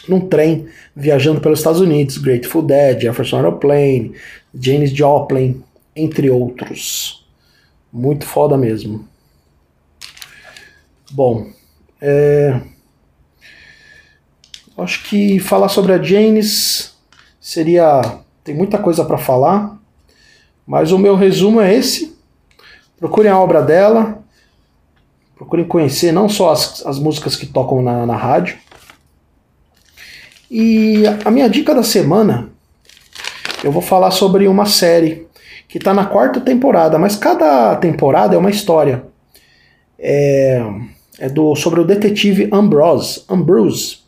num 0.09 0.21
trem 0.21 0.67
viajando 0.95 1.41
pelos 1.41 1.61
Estados 1.61 1.81
Unidos, 1.81 2.19
Grateful 2.19 2.63
Dead, 2.63 3.01
Jefferson 3.01 3.45
Airplane, 3.45 4.13
Janis 4.55 4.91
Joplin, 4.91 5.63
entre 5.95 6.31
outros. 6.31 7.26
Muito 7.93 8.27
foda 8.27 8.57
mesmo. 8.57 9.07
Bom, 11.11 11.49
é... 12.01 12.61
acho 14.79 15.05
que 15.05 15.39
falar 15.39 15.69
sobre 15.69 15.93
a 15.93 16.03
Janis 16.03 16.97
seria. 17.41 18.01
Tem 18.43 18.55
muita 18.55 18.79
coisa 18.79 19.05
para 19.05 19.19
falar, 19.19 19.79
mas 20.67 20.93
o 20.93 20.99
meu 20.99 21.17
resumo 21.17 21.61
é 21.61 21.75
esse. 21.75 22.17
Procurem 22.99 23.31
a 23.31 23.39
obra 23.39 23.61
dela, 23.61 24.23
procurem 25.35 25.67
conhecer 25.67 26.13
não 26.13 26.29
só 26.29 26.51
as, 26.53 26.85
as 26.87 26.99
músicas 26.99 27.37
que 27.37 27.47
tocam 27.47 27.83
na, 27.83 28.07
na 28.07 28.17
rádio. 28.17 28.59
E 30.51 31.03
a 31.25 31.31
minha 31.31 31.51
dica 31.51 31.75
da 31.75 31.83
semana, 31.83 32.51
eu 33.65 33.73
vou 33.73 33.83
falar 33.83 34.13
sobre 34.13 34.47
uma 34.47 34.65
série 34.65 35.26
que 35.69 35.79
está 35.79 35.93
na 35.93 36.07
quarta 36.07 36.41
temporada, 36.41 36.99
mas 36.99 37.17
cada 37.17 37.75
temporada 37.77 38.35
é 38.35 38.39
uma 38.39 38.51
história. 38.51 39.05
É, 39.99 40.63
é 41.19 41.29
do 41.29 41.55
sobre 41.57 41.81
o 41.81 41.85
detetive 41.85 42.49
Ambrose, 42.53 43.23
Ambrose. 43.29 43.99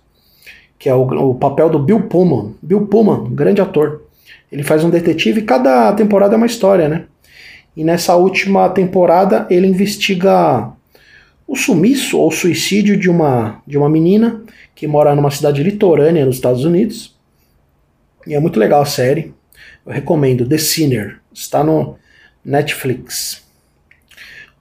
que 0.78 0.88
é 0.88 0.94
o, 0.94 1.02
o 1.02 1.34
papel 1.34 1.68
do 1.70 1.78
Bill 1.78 2.02
Pullman. 2.02 2.54
Bill 2.62 2.86
Pullman, 2.86 3.34
grande 3.34 3.60
ator. 3.60 4.02
Ele 4.50 4.62
faz 4.62 4.84
um 4.84 4.90
detetive 4.90 5.40
e 5.40 5.44
cada 5.44 5.92
temporada 5.92 6.34
é 6.34 6.36
uma 6.36 6.46
história, 6.46 6.88
né? 6.88 7.04
E 7.76 7.84
nessa 7.84 8.16
última 8.16 8.68
temporada 8.70 9.46
ele 9.50 9.66
investiga 9.66 10.72
o 11.46 11.56
sumiço 11.56 12.18
ou 12.18 12.30
suicídio 12.30 12.96
de 12.96 13.08
uma, 13.08 13.62
de 13.66 13.78
uma 13.78 13.88
menina 13.88 14.42
que 14.74 14.86
mora 14.86 15.14
numa 15.14 15.30
cidade 15.30 15.62
litorânea 15.62 16.26
nos 16.26 16.36
Estados 16.36 16.64
Unidos. 16.64 17.16
E 18.26 18.34
é 18.34 18.40
muito 18.40 18.60
legal 18.60 18.82
a 18.82 18.86
série. 18.86 19.32
Eu 19.86 19.92
recomendo 19.92 20.46
The 20.46 20.58
Sinner. 20.58 21.20
Está 21.32 21.62
no 21.62 21.96
Netflix. 22.44 23.42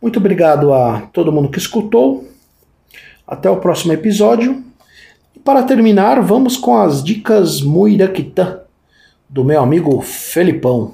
Muito 0.01 0.19
obrigado 0.19 0.73
a 0.73 1.01
todo 1.13 1.31
mundo 1.31 1.49
que 1.49 1.57
escutou. 1.57 2.27
Até 3.27 3.49
o 3.49 3.57
próximo 3.57 3.93
episódio. 3.93 4.63
E 5.35 5.39
para 5.39 5.63
terminar, 5.63 6.21
vamos 6.21 6.55
com 6.55 6.77
as 6.77 7.03
dicas 7.03 7.61
Muiraquitã 7.61 8.61
do 9.29 9.43
meu 9.43 9.61
amigo 9.61 9.99
Felipão. 10.01 10.93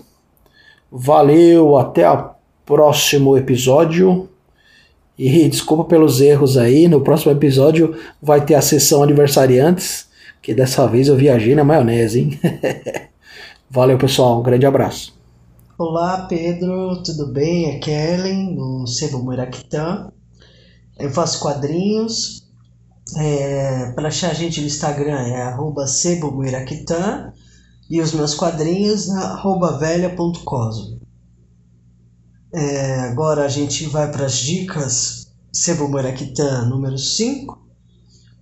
Valeu, 0.92 1.78
até 1.78 2.10
o 2.10 2.32
próximo 2.66 3.38
episódio. 3.38 4.30
E 5.18 5.48
desculpa 5.48 5.84
pelos 5.86 6.22
erros 6.22 6.58
aí, 6.58 6.88
no 6.88 7.02
próximo 7.02 7.32
episódio 7.32 7.96
vai 8.22 8.44
ter 8.44 8.56
a 8.56 8.62
sessão 8.62 9.04
aniversariantes, 9.04 10.08
que 10.42 10.54
dessa 10.54 10.88
vez 10.88 11.08
eu 11.08 11.16
viajei 11.16 11.54
na 11.54 11.64
maionese, 11.64 12.20
hein? 12.20 12.40
Valeu, 13.70 13.98
pessoal, 13.98 14.40
um 14.40 14.44
grande 14.44 14.66
abraço. 14.66 15.23
Olá, 15.76 16.28
Pedro, 16.28 17.02
tudo 17.02 17.34
bem? 17.34 17.72
É 17.72 17.80
Kellen, 17.80 18.54
do 18.54 18.86
Sebo 18.86 19.24
Muraquitã. 19.24 20.12
Eu 21.00 21.10
faço 21.10 21.40
quadrinhos. 21.40 22.48
É, 23.18 23.92
para 23.94 24.10
achar 24.10 24.30
a 24.30 24.34
gente 24.36 24.62
no 24.62 24.68
Instagram 24.68 25.18
é 25.18 25.42
Sebo 25.88 26.32
Muraquitã 26.32 27.34
e 27.90 28.00
os 28.00 28.14
meus 28.14 28.36
quadrinhos 28.36 29.08
na 29.08 29.34
velha.cosmo. 29.80 31.02
É, 32.54 33.00
agora 33.10 33.44
a 33.44 33.50
gente 33.50 33.88
vai 33.88 34.12
para 34.12 34.28
as 34.28 34.36
dicas 34.36 35.34
Sebo 35.52 35.88
Muraquitã 35.88 36.66
número 36.66 37.00
5. 37.00 37.68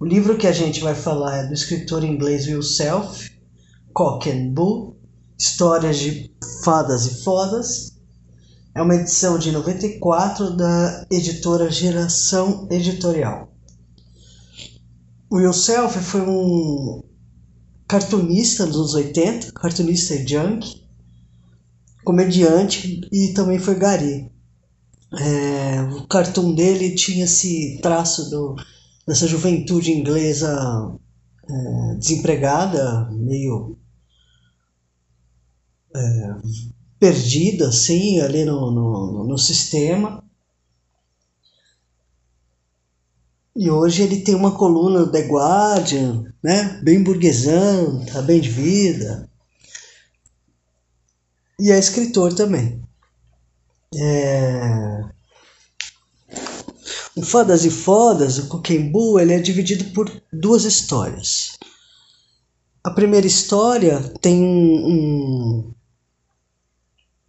O 0.01 0.05
livro 0.05 0.37
que 0.37 0.47
a 0.47 0.51
gente 0.51 0.81
vai 0.81 0.95
falar 0.95 1.37
é 1.37 1.47
do 1.47 1.53
escritor 1.53 2.03
inglês 2.03 2.45
Will 2.45 2.61
Self, 2.61 3.31
Cock 3.93 4.29
and 4.29 4.49
Bull, 4.49 4.90
Histórias 5.41 5.97
de 5.97 6.31
Fadas 6.63 7.07
e 7.07 7.23
Fodas. 7.23 7.97
É 8.75 8.81
uma 8.81 8.93
edição 8.93 9.39
de 9.39 9.51
94 9.51 10.55
da 10.55 11.07
editora 11.09 11.67
Geração 11.71 12.67
Editorial. 12.69 13.51
O 15.31 15.37
Will 15.37 15.51
Self 15.51 15.97
foi 15.97 16.21
um 16.21 17.03
cartunista 17.87 18.67
dos 18.67 18.75
anos 18.75 18.93
80, 18.93 19.51
cartunista 19.53 20.13
e 20.13 20.27
junk, 20.27 20.87
comediante 22.03 23.01
e 23.11 23.33
também 23.33 23.57
foi 23.57 23.73
gari. 23.73 24.31
É, 25.19 25.81
o 25.95 26.05
cartoon 26.05 26.53
dele 26.53 26.93
tinha 26.93 27.25
esse 27.25 27.79
traço 27.81 28.29
do, 28.29 28.55
dessa 29.07 29.27
juventude 29.27 29.91
inglesa 29.91 30.95
é, 31.49 31.95
desempregada, 31.95 33.09
meio 33.09 33.80
é, 35.95 36.35
perdida, 36.99 37.69
assim, 37.69 38.19
ali 38.19 38.45
no, 38.45 38.71
no, 38.71 39.23
no 39.23 39.37
sistema. 39.37 40.23
E 43.55 43.69
hoje 43.69 44.03
ele 44.03 44.21
tem 44.21 44.33
uma 44.33 44.57
coluna 44.57 45.05
do 45.05 45.11
The 45.11 45.27
Guardian, 45.27 46.33
né? 46.41 46.79
Bem 46.83 47.03
burguesão, 47.03 48.05
tá 48.05 48.21
bem 48.21 48.39
de 48.39 48.49
vida. 48.49 49.29
E 51.59 51.71
é 51.71 51.77
escritor 51.77 52.33
também. 52.33 52.81
É... 53.93 55.03
O 57.15 57.21
Fadas 57.23 57.65
e 57.65 57.69
Fodas, 57.69 58.37
o 58.37 58.47
Coquembu, 58.47 59.19
ele 59.19 59.33
é 59.33 59.39
dividido 59.39 59.85
por 59.93 60.09
duas 60.31 60.63
histórias. 60.63 61.57
A 62.83 62.89
primeira 62.89 63.27
história 63.27 64.01
tem 64.21 64.41
um, 64.41 65.71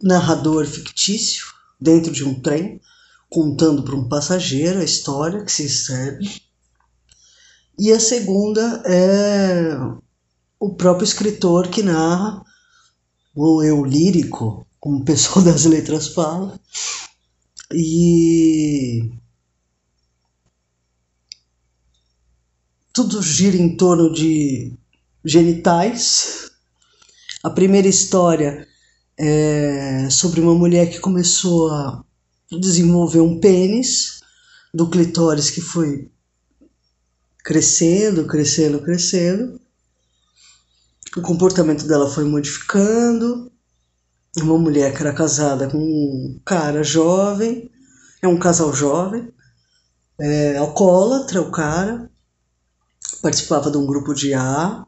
narrador 0.03 0.65
fictício 0.65 1.47
dentro 1.79 2.11
de 2.11 2.25
um 2.25 2.39
trem, 2.39 2.81
contando 3.29 3.83
para 3.83 3.95
um 3.95 4.07
passageiro 4.07 4.79
a 4.79 4.83
história 4.83 5.43
que 5.43 5.51
se 5.51 5.69
serve. 5.69 6.41
E 7.79 7.91
a 7.91 7.99
segunda 7.99 8.83
é 8.85 9.75
o 10.59 10.75
próprio 10.75 11.05
escritor 11.05 11.69
que 11.69 11.81
narra, 11.81 12.43
ou 13.33 13.63
eu 13.63 13.83
lírico, 13.83 14.67
como 14.79 14.99
o 14.99 15.05
pessoal 15.05 15.43
das 15.45 15.65
letras 15.65 16.09
fala. 16.09 16.59
E 17.73 19.09
tudo 22.93 23.21
gira 23.23 23.57
em 23.57 23.75
torno 23.75 24.13
de 24.13 24.77
genitais. 25.25 26.51
A 27.41 27.49
primeira 27.49 27.87
história 27.87 28.67
é, 29.17 30.09
sobre 30.09 30.41
uma 30.41 30.55
mulher 30.55 30.89
que 30.89 30.99
começou 30.99 31.71
a 31.71 32.03
desenvolver 32.51 33.21
um 33.21 33.39
pênis 33.39 34.21
do 34.73 34.89
clitóris 34.89 35.49
que 35.49 35.61
foi 35.61 36.11
crescendo, 37.43 38.25
crescendo, 38.25 38.81
crescendo. 38.81 39.59
O 41.15 41.21
comportamento 41.21 41.85
dela 41.85 42.09
foi 42.09 42.23
modificando. 42.23 43.51
Uma 44.37 44.57
mulher 44.57 44.95
que 44.95 45.01
era 45.01 45.13
casada 45.13 45.69
com 45.69 45.77
um 45.77 46.41
cara 46.43 46.83
jovem, 46.83 47.69
é 48.19 48.27
um 48.27 48.39
casal 48.39 48.73
jovem, 48.73 49.31
é, 50.19 50.57
alcoólatra 50.57 51.39
o 51.39 51.51
cara, 51.51 52.09
participava 53.21 53.69
de 53.69 53.77
um 53.77 53.85
grupo 53.85 54.11
de 54.11 54.33
A, 54.33 54.87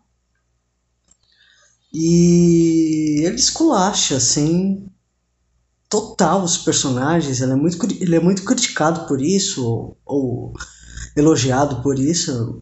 e 1.97 3.21
ele 3.25 3.37
esculacha, 3.37 4.17
assim, 4.17 4.85
total 5.89 6.43
os 6.43 6.57
personagens. 6.57 7.39
Ele 7.39 7.53
é 7.53 7.55
muito, 7.55 7.85
ele 8.01 8.15
é 8.15 8.19
muito 8.19 8.43
criticado 8.43 9.07
por 9.07 9.21
isso, 9.21 9.65
ou, 9.65 9.97
ou 10.05 10.53
elogiado 11.15 11.81
por 11.81 11.97
isso. 11.97 12.61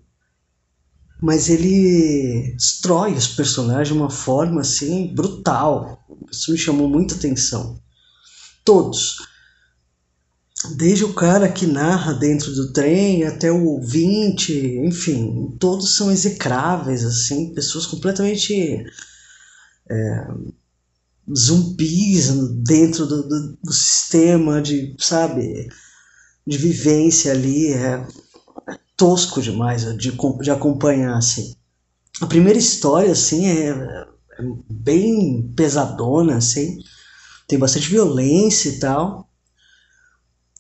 Mas 1.20 1.50
ele 1.50 2.54
destrói 2.56 3.14
os 3.14 3.28
personagens 3.28 3.88
de 3.88 3.94
uma 3.96 4.10
forma, 4.12 4.62
assim, 4.62 5.12
brutal. 5.16 6.06
Isso 6.32 6.52
me 6.52 6.58
chamou 6.58 6.88
muita 6.88 7.16
atenção. 7.16 7.82
Todos. 8.64 9.18
Desde 10.76 11.06
o 11.06 11.14
cara 11.14 11.52
que 11.52 11.66
narra 11.66 12.14
dentro 12.14 12.54
do 12.54 12.72
trem 12.72 13.24
até 13.24 13.52
o 13.52 13.66
ouvinte, 13.66 14.54
enfim, 14.86 15.58
todos 15.60 15.96
são 15.96 16.12
execráveis, 16.12 17.04
assim, 17.04 17.52
pessoas 17.52 17.88
completamente 17.88 18.86
é, 19.90 20.28
zumbis 21.36 22.30
dentro 22.64 23.06
do, 23.06 23.28
do, 23.28 23.58
do, 23.64 23.74
sistema 23.74 24.62
de, 24.62 24.96
sabe, 25.00 25.70
de 26.46 26.58
vivência 26.58 27.32
ali. 27.32 27.74
É, 27.74 28.06
é 28.70 28.80
tosco 28.96 29.42
demais 29.42 29.84
de, 29.98 30.12
de 30.42 30.52
acompanhar, 30.52 31.18
assim. 31.18 31.56
A 32.22 32.28
primeira 32.28 32.60
história, 32.60 33.12
assim, 33.12 33.48
é, 33.48 33.70
é 33.70 34.44
bem 34.70 35.52
pesadona, 35.56 36.38
assim. 36.38 36.78
Tem 37.48 37.58
bastante 37.58 37.90
violência 37.90 38.70
e 38.70 38.80
tal. 38.80 39.30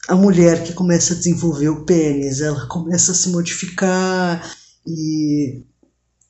A 0.08 0.16
mulher 0.16 0.64
que 0.64 0.74
começa 0.74 1.14
a 1.14 1.18
desenvolver 1.18 1.70
o 1.70 1.86
pênis, 1.86 2.42
ela 2.42 2.68
começa 2.68 3.14
a 3.14 3.16
se 3.16 3.30
modificar 3.30 4.54
e 4.86 5.64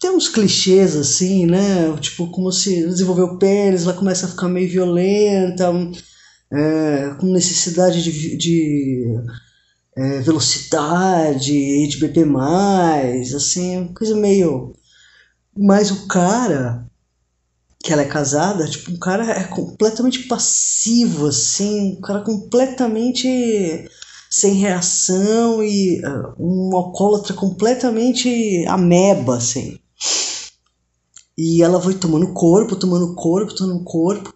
tem 0.04 0.12
uns 0.12 0.28
clichês 0.28 0.98
assim, 0.98 1.46
né? 1.46 1.96
Tipo, 2.02 2.28
como 2.28 2.52
se 2.52 2.86
desenvolveu 2.86 3.38
pênis, 3.38 3.84
ela 3.84 3.94
começa 3.94 4.26
a 4.26 4.30
ficar 4.30 4.50
meio 4.50 4.70
violenta, 4.70 5.72
é, 6.52 7.16
com 7.18 7.28
necessidade 7.32 8.04
de, 8.04 8.36
de 8.36 9.16
é, 9.96 10.20
velocidade, 10.20 11.88
de 11.88 11.98
beber 12.02 12.26
mais, 12.26 13.34
assim, 13.34 13.94
coisa 13.94 14.14
meio. 14.14 14.74
Mas 15.58 15.90
o 15.90 16.06
cara, 16.06 16.86
que 17.82 17.94
ela 17.94 18.02
é 18.02 18.06
casada, 18.06 18.68
tipo, 18.68 18.92
um 18.92 19.00
cara 19.00 19.24
é 19.32 19.46
completamente 19.46 20.24
passivo, 20.24 21.28
assim, 21.28 21.94
um 21.94 22.02
cara 22.02 22.20
completamente 22.20 23.88
sem 24.30 24.56
reação 24.56 25.64
e 25.64 26.02
uh, 26.06 26.34
um 26.38 26.76
alcoólatra 26.76 27.34
completamente 27.34 28.66
ameba, 28.68 29.38
assim. 29.38 29.80
E 31.38 31.62
ela 31.64 31.82
foi 31.82 31.96
tomando 31.96 32.34
corpo, 32.34 32.76
tomando 32.76 33.16
corpo, 33.16 33.56
tomando 33.56 33.84
corpo. 33.84 34.34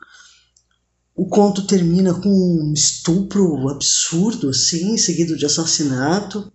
O 1.16 1.28
conto 1.28 1.66
termina 1.68 2.14
com 2.14 2.30
um 2.30 2.74
estupro 2.74 3.68
absurdo, 3.70 4.50
assim, 4.50 4.98
seguido 4.98 5.36
de 5.38 5.46
assassinato. 5.46 6.52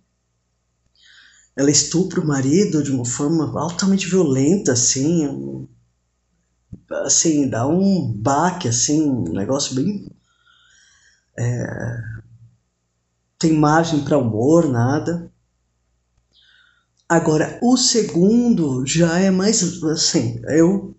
ela 1.55 1.69
estupra 1.71 2.19
o 2.21 2.25
marido 2.27 2.83
de 2.83 2.91
uma 2.91 3.05
forma 3.05 3.45
altamente 3.59 4.07
violenta, 4.07 4.73
assim, 4.73 5.67
assim, 7.03 7.49
dá 7.49 7.67
um 7.67 8.11
baque, 8.11 8.67
assim, 8.67 9.01
um 9.01 9.33
negócio 9.33 9.75
bem... 9.75 10.09
é, 11.37 11.97
tem 13.37 13.53
margem 13.53 14.03
para 14.03 14.17
humor, 14.17 14.67
nada. 14.69 15.31
Agora, 17.13 17.59
o 17.61 17.77
segundo 17.77 18.83
já 18.87 19.19
é 19.19 19.29
mais, 19.29 19.61
assim, 19.83 20.41
eu 20.47 20.97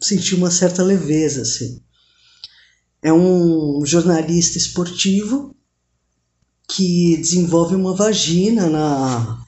senti 0.00 0.36
uma 0.36 0.48
certa 0.48 0.80
leveza, 0.80 1.42
assim. 1.42 1.82
É 3.02 3.12
um 3.12 3.84
jornalista 3.84 4.58
esportivo 4.58 5.52
que 6.68 7.16
desenvolve 7.16 7.74
uma 7.74 7.96
vagina 7.96 8.68
na, 8.70 9.44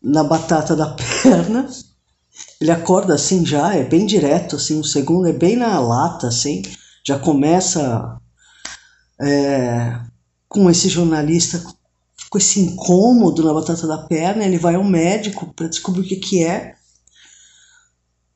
na 0.00 0.22
batata 0.22 0.76
da 0.76 0.94
perna. 1.24 1.68
Ele 2.60 2.70
acorda 2.70 3.14
assim 3.14 3.44
já, 3.44 3.74
é 3.74 3.82
bem 3.82 4.06
direto, 4.06 4.54
assim, 4.54 4.78
o 4.78 4.84
segundo 4.84 5.26
é 5.26 5.32
bem 5.32 5.56
na 5.56 5.80
lata, 5.80 6.28
assim, 6.28 6.62
já 7.04 7.18
começa 7.18 8.16
é, 9.20 10.00
com 10.48 10.70
esse 10.70 10.88
jornalista 10.88 11.64
com 12.28 12.38
esse 12.38 12.60
incômodo 12.60 13.42
na 13.42 13.54
batata 13.54 13.86
da 13.86 13.98
perna, 13.98 14.44
ele 14.44 14.58
vai 14.58 14.74
ao 14.74 14.84
médico 14.84 15.52
para 15.54 15.68
descobrir 15.68 16.02
o 16.02 16.04
que, 16.04 16.16
que 16.16 16.44
é. 16.44 16.74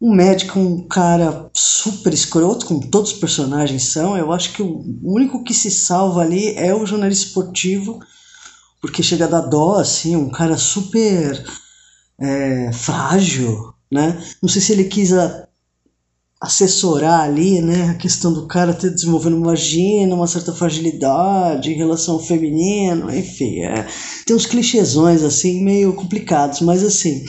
O 0.01 0.15
médico 0.15 0.59
um 0.59 0.87
cara 0.89 1.51
super 1.55 2.13
escroto, 2.15 2.67
como 2.67 2.89
todos 2.89 3.13
os 3.13 3.19
personagens 3.19 3.93
são. 3.93 4.17
Eu 4.17 4.33
acho 4.33 4.53
que 4.53 4.63
o 4.63 4.83
único 5.03 5.45
que 5.45 5.53
se 5.53 5.71
salva 5.71 6.23
ali 6.23 6.55
é 6.57 6.75
o 6.75 6.87
jornalista 6.87 7.27
esportivo, 7.27 8.01
porque 8.81 9.03
chega 9.03 9.27
a 9.27 9.29
dar 9.29 9.43
dó, 9.43 9.75
assim, 9.75 10.17
um 10.17 10.31
cara 10.31 10.57
super 10.57 11.45
é, 12.19 12.73
frágil, 12.73 13.75
né? 13.93 14.23
Não 14.41 14.49
sei 14.49 14.63
se 14.63 14.73
ele 14.73 14.85
quis 14.85 15.13
assessorar 16.41 17.21
ali, 17.21 17.61
né, 17.61 17.91
a 17.91 17.95
questão 17.95 18.33
do 18.33 18.47
cara 18.47 18.73
ter 18.73 18.91
desenvolvendo 18.91 19.37
uma 19.37 19.49
vagina, 19.49 20.15
uma 20.15 20.27
certa 20.27 20.55
fragilidade 20.55 21.71
em 21.71 21.77
relação 21.77 22.15
ao 22.15 22.23
feminino, 22.23 23.15
enfim, 23.15 23.61
é, 23.61 23.87
tem 24.25 24.35
uns 24.35 24.47
clichêsões 24.47 25.23
assim 25.23 25.63
meio 25.63 25.93
complicados, 25.93 26.63
mas 26.63 26.83
assim 26.83 27.25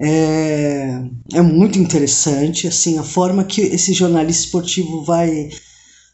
é, 0.00 1.00
é 1.32 1.42
muito 1.42 1.78
interessante 1.78 2.66
assim 2.66 2.98
a 2.98 3.04
forma 3.04 3.44
que 3.44 3.60
esse 3.60 3.92
jornalista 3.92 4.46
esportivo 4.46 5.04
vai 5.04 5.50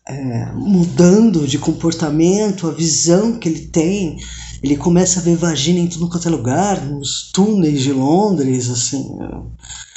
é, 0.07 0.53
mudando 0.55 1.47
de 1.47 1.59
comportamento, 1.59 2.67
a 2.67 2.73
visão 2.73 3.39
que 3.39 3.49
ele 3.49 3.67
tem, 3.67 4.19
ele 4.63 4.77
começa 4.77 5.21
a 5.21 5.23
ver 5.23 5.37
vagina 5.37 5.79
em 5.79 5.87
tudo 5.87 6.09
quanto 6.09 6.29
é 6.29 6.31
lugar, 6.31 6.85
nos 6.85 7.31
túneis 7.33 7.81
de 7.81 7.93
Londres, 7.93 8.69
assim, 8.69 9.07
é, 9.23 9.88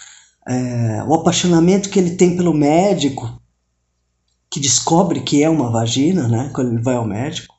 o 1.07 1.13
apaixonamento 1.15 1.89
que 1.89 1.99
ele 1.99 2.11
tem 2.11 2.35
pelo 2.35 2.53
médico, 2.53 3.39
que 4.49 4.59
descobre 4.59 5.21
que 5.21 5.43
é 5.43 5.49
uma 5.49 5.71
vagina, 5.71 6.27
né, 6.27 6.49
quando 6.53 6.71
ele 6.73 6.81
vai 6.81 6.95
ao 6.95 7.07
médico. 7.07 7.55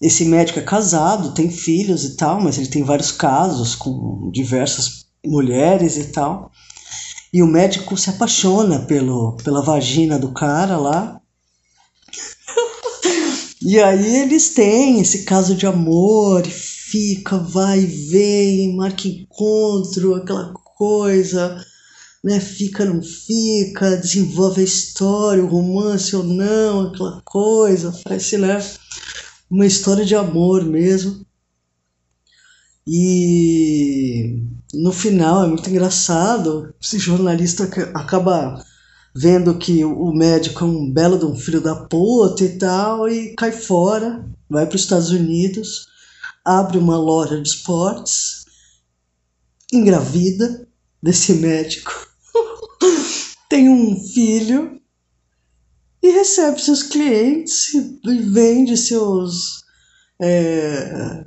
Esse 0.00 0.24
médico 0.24 0.58
é 0.58 0.62
casado, 0.62 1.34
tem 1.34 1.50
filhos 1.50 2.04
e 2.04 2.16
tal, 2.16 2.40
mas 2.40 2.56
ele 2.56 2.68
tem 2.68 2.82
vários 2.82 3.10
casos 3.10 3.74
com 3.74 4.30
diversas 4.32 5.06
mulheres 5.24 5.96
e 5.96 6.04
tal. 6.04 6.50
E 7.32 7.42
o 7.42 7.46
médico 7.46 7.96
se 7.96 8.08
apaixona 8.10 8.80
pelo, 8.80 9.36
pela 9.44 9.62
vagina 9.62 10.18
do 10.18 10.32
cara 10.32 10.76
lá. 10.76 11.20
E 13.60 13.78
aí 13.80 14.16
eles 14.16 14.50
têm 14.50 15.00
esse 15.00 15.24
caso 15.24 15.54
de 15.54 15.66
amor, 15.66 16.46
e 16.46 16.50
fica, 16.50 17.36
vai, 17.36 17.80
vem, 17.84 18.74
marca 18.76 19.06
encontro, 19.06 20.14
aquela 20.14 20.52
coisa, 20.76 21.62
né? 22.22 22.40
Fica, 22.40 22.84
não 22.84 23.02
fica, 23.02 23.96
desenvolve 23.96 24.60
a 24.60 24.64
história, 24.64 25.42
o 25.42 25.48
romance 25.48 26.14
ou 26.14 26.24
não, 26.24 26.88
aquela 26.88 27.20
coisa, 27.24 27.92
parece, 28.04 28.38
né? 28.38 28.58
Uma 29.50 29.66
história 29.66 30.04
de 30.04 30.14
amor 30.14 30.64
mesmo. 30.64 31.24
E 32.86 34.42
no 34.72 34.92
final 34.92 35.44
é 35.44 35.46
muito 35.46 35.68
engraçado, 35.68 36.74
esse 36.80 36.98
jornalista 36.98 37.64
acaba 37.94 38.64
vendo 39.14 39.58
que 39.58 39.84
o 39.84 40.12
médico 40.12 40.64
é 40.64 40.66
um 40.66 40.90
belo 40.90 41.18
de 41.18 41.24
um 41.24 41.36
filho 41.36 41.60
da 41.60 41.74
puta 41.74 42.44
e 42.44 42.56
tal, 42.56 43.08
e 43.08 43.34
cai 43.34 43.52
fora, 43.52 44.24
vai 44.48 44.66
para 44.66 44.76
os 44.76 44.82
Estados 44.82 45.10
Unidos, 45.10 45.86
abre 46.44 46.78
uma 46.78 46.96
loja 46.96 47.40
de 47.40 47.48
esportes, 47.48 48.44
engravida 49.72 50.66
desse 51.02 51.34
médico, 51.34 52.07
tem 53.48 53.68
um 53.68 53.98
filho 54.12 54.80
e 56.02 56.10
recebe 56.10 56.60
seus 56.60 56.82
clientes 56.82 57.74
e 57.74 58.18
vende 58.22 58.76
seus. 58.76 59.64
é, 60.20 61.24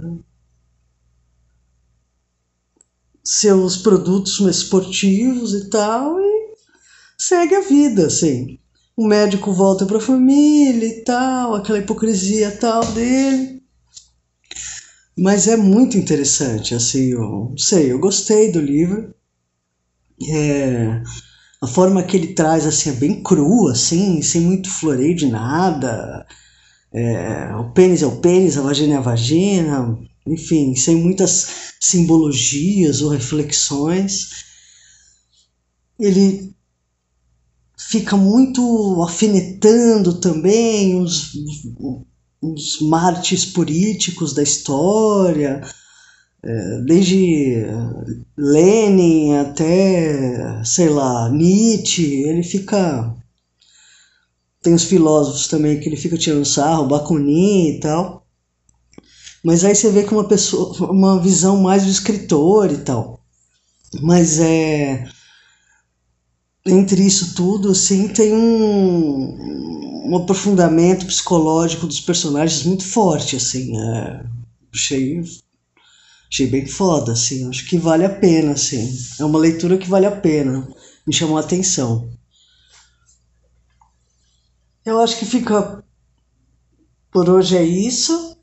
seus 3.23 3.77
produtos 3.77 4.39
esportivos 4.39 5.53
e 5.53 5.69
tal, 5.69 6.19
e 6.19 6.53
segue 7.17 7.55
a 7.55 7.61
vida, 7.61 8.07
assim. 8.07 8.59
O 8.97 9.07
médico 9.07 9.53
volta 9.53 9.85
para 9.85 9.97
a 9.97 10.01
família 10.01 10.85
e 10.85 11.03
tal, 11.03 11.55
aquela 11.55 11.79
hipocrisia 11.79 12.51
tal 12.51 12.85
dele. 12.93 13.61
Mas 15.17 15.47
é 15.47 15.55
muito 15.55 15.97
interessante, 15.97 16.73
assim, 16.73 17.11
eu 17.11 17.21
não 17.21 17.57
sei, 17.57 17.91
eu 17.91 17.99
gostei 17.99 18.51
do 18.51 18.59
livro. 18.59 19.13
É, 20.29 21.01
a 21.61 21.67
forma 21.67 22.01
que 22.01 22.17
ele 22.17 22.33
traz, 22.33 22.65
assim, 22.65 22.89
é 22.89 22.93
bem 22.93 23.21
crua, 23.21 23.73
assim, 23.73 24.21
sem 24.21 24.41
muito 24.41 24.69
floreio 24.69 25.15
de 25.15 25.27
nada. 25.27 26.25
É, 26.91 27.55
o 27.55 27.71
pênis 27.71 28.01
é 28.01 28.07
o 28.07 28.19
pênis, 28.19 28.57
a 28.57 28.61
vagina 28.61 28.95
é 28.95 28.97
a 28.97 29.01
vagina, 29.01 29.97
enfim, 30.25 30.75
sem 30.75 30.95
muitas 30.95 31.73
simbologias 31.79 33.01
ou 33.03 33.09
reflexões. 33.09 34.29
Ele 35.99 36.51
fica 37.77 38.17
muito 38.17 38.61
alfinetando 38.99 40.19
também 40.19 40.99
os, 40.99 41.31
os 42.41 42.81
mártires 42.81 43.45
políticos 43.45 44.33
da 44.33 44.41
história, 44.41 45.61
desde 46.85 47.65
Lenin 48.37 49.35
até, 49.35 50.63
sei 50.63 50.89
lá, 50.89 51.29
Nietzsche, 51.29 52.23
ele 52.23 52.43
fica. 52.43 53.15
Tem 54.61 54.73
os 54.73 54.83
filósofos 54.83 55.47
também 55.47 55.79
que 55.79 55.89
ele 55.89 55.97
fica 55.97 56.17
tirando 56.17 56.45
sarro, 56.45 56.87
Bakunin 56.87 57.69
e 57.69 57.79
tal. 57.79 58.25
Mas 59.43 59.65
aí 59.65 59.75
você 59.75 59.89
vê 59.89 60.03
que 60.03 60.13
uma 60.13 60.27
pessoa, 60.27 60.91
uma 60.91 61.19
visão 61.19 61.57
mais 61.61 61.83
do 61.83 61.89
escritor 61.89 62.71
e 62.71 62.77
tal. 62.77 63.19
Mas 64.01 64.39
é 64.39 65.05
entre 66.65 67.03
isso 67.03 67.33
tudo, 67.35 67.71
assim, 67.71 68.07
tem 68.07 68.33
um, 68.33 70.09
um 70.09 70.17
aprofundamento 70.17 71.05
psicológico 71.05 71.87
dos 71.87 71.99
personagens 71.99 72.63
muito 72.63 72.85
forte, 72.85 73.35
assim. 73.35 73.75
É, 73.77 74.23
achei, 74.73 75.23
achei 76.31 76.47
bem 76.47 76.65
foda, 76.65 77.11
assim. 77.11 77.47
Acho 77.49 77.67
que 77.67 77.77
vale 77.77 78.05
a 78.05 78.09
pena, 78.09 78.53
assim. 78.53 78.97
É 79.19 79.25
uma 79.25 79.37
leitura 79.37 79.77
que 79.77 79.89
vale 79.89 80.05
a 80.05 80.15
pena. 80.15 80.65
Me 81.05 81.13
chamou 81.13 81.37
a 81.37 81.41
atenção. 81.41 82.09
Eu 84.85 84.99
acho 84.99 85.19
que 85.19 85.25
fica. 85.25 85.83
Por 87.11 87.29
hoje 87.29 87.57
é 87.57 87.63
isso. 87.63 88.37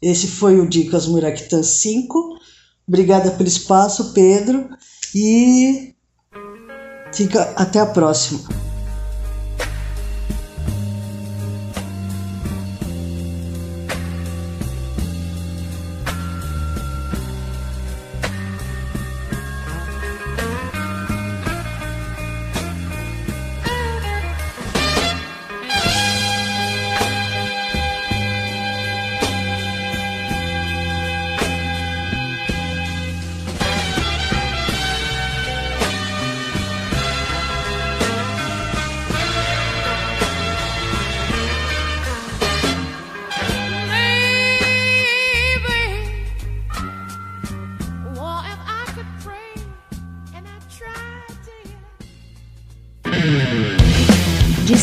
Esse 0.00 0.28
foi 0.28 0.60
o 0.60 0.68
Dicas 0.68 1.06
Muraktan 1.06 1.62
5. 1.62 2.38
Obrigada 2.86 3.32
pelo 3.32 3.48
espaço, 3.48 4.12
Pedro. 4.12 4.68
E 5.14 5.94
fica 7.12 7.42
até 7.56 7.80
a 7.80 7.86
próxima. 7.86 8.71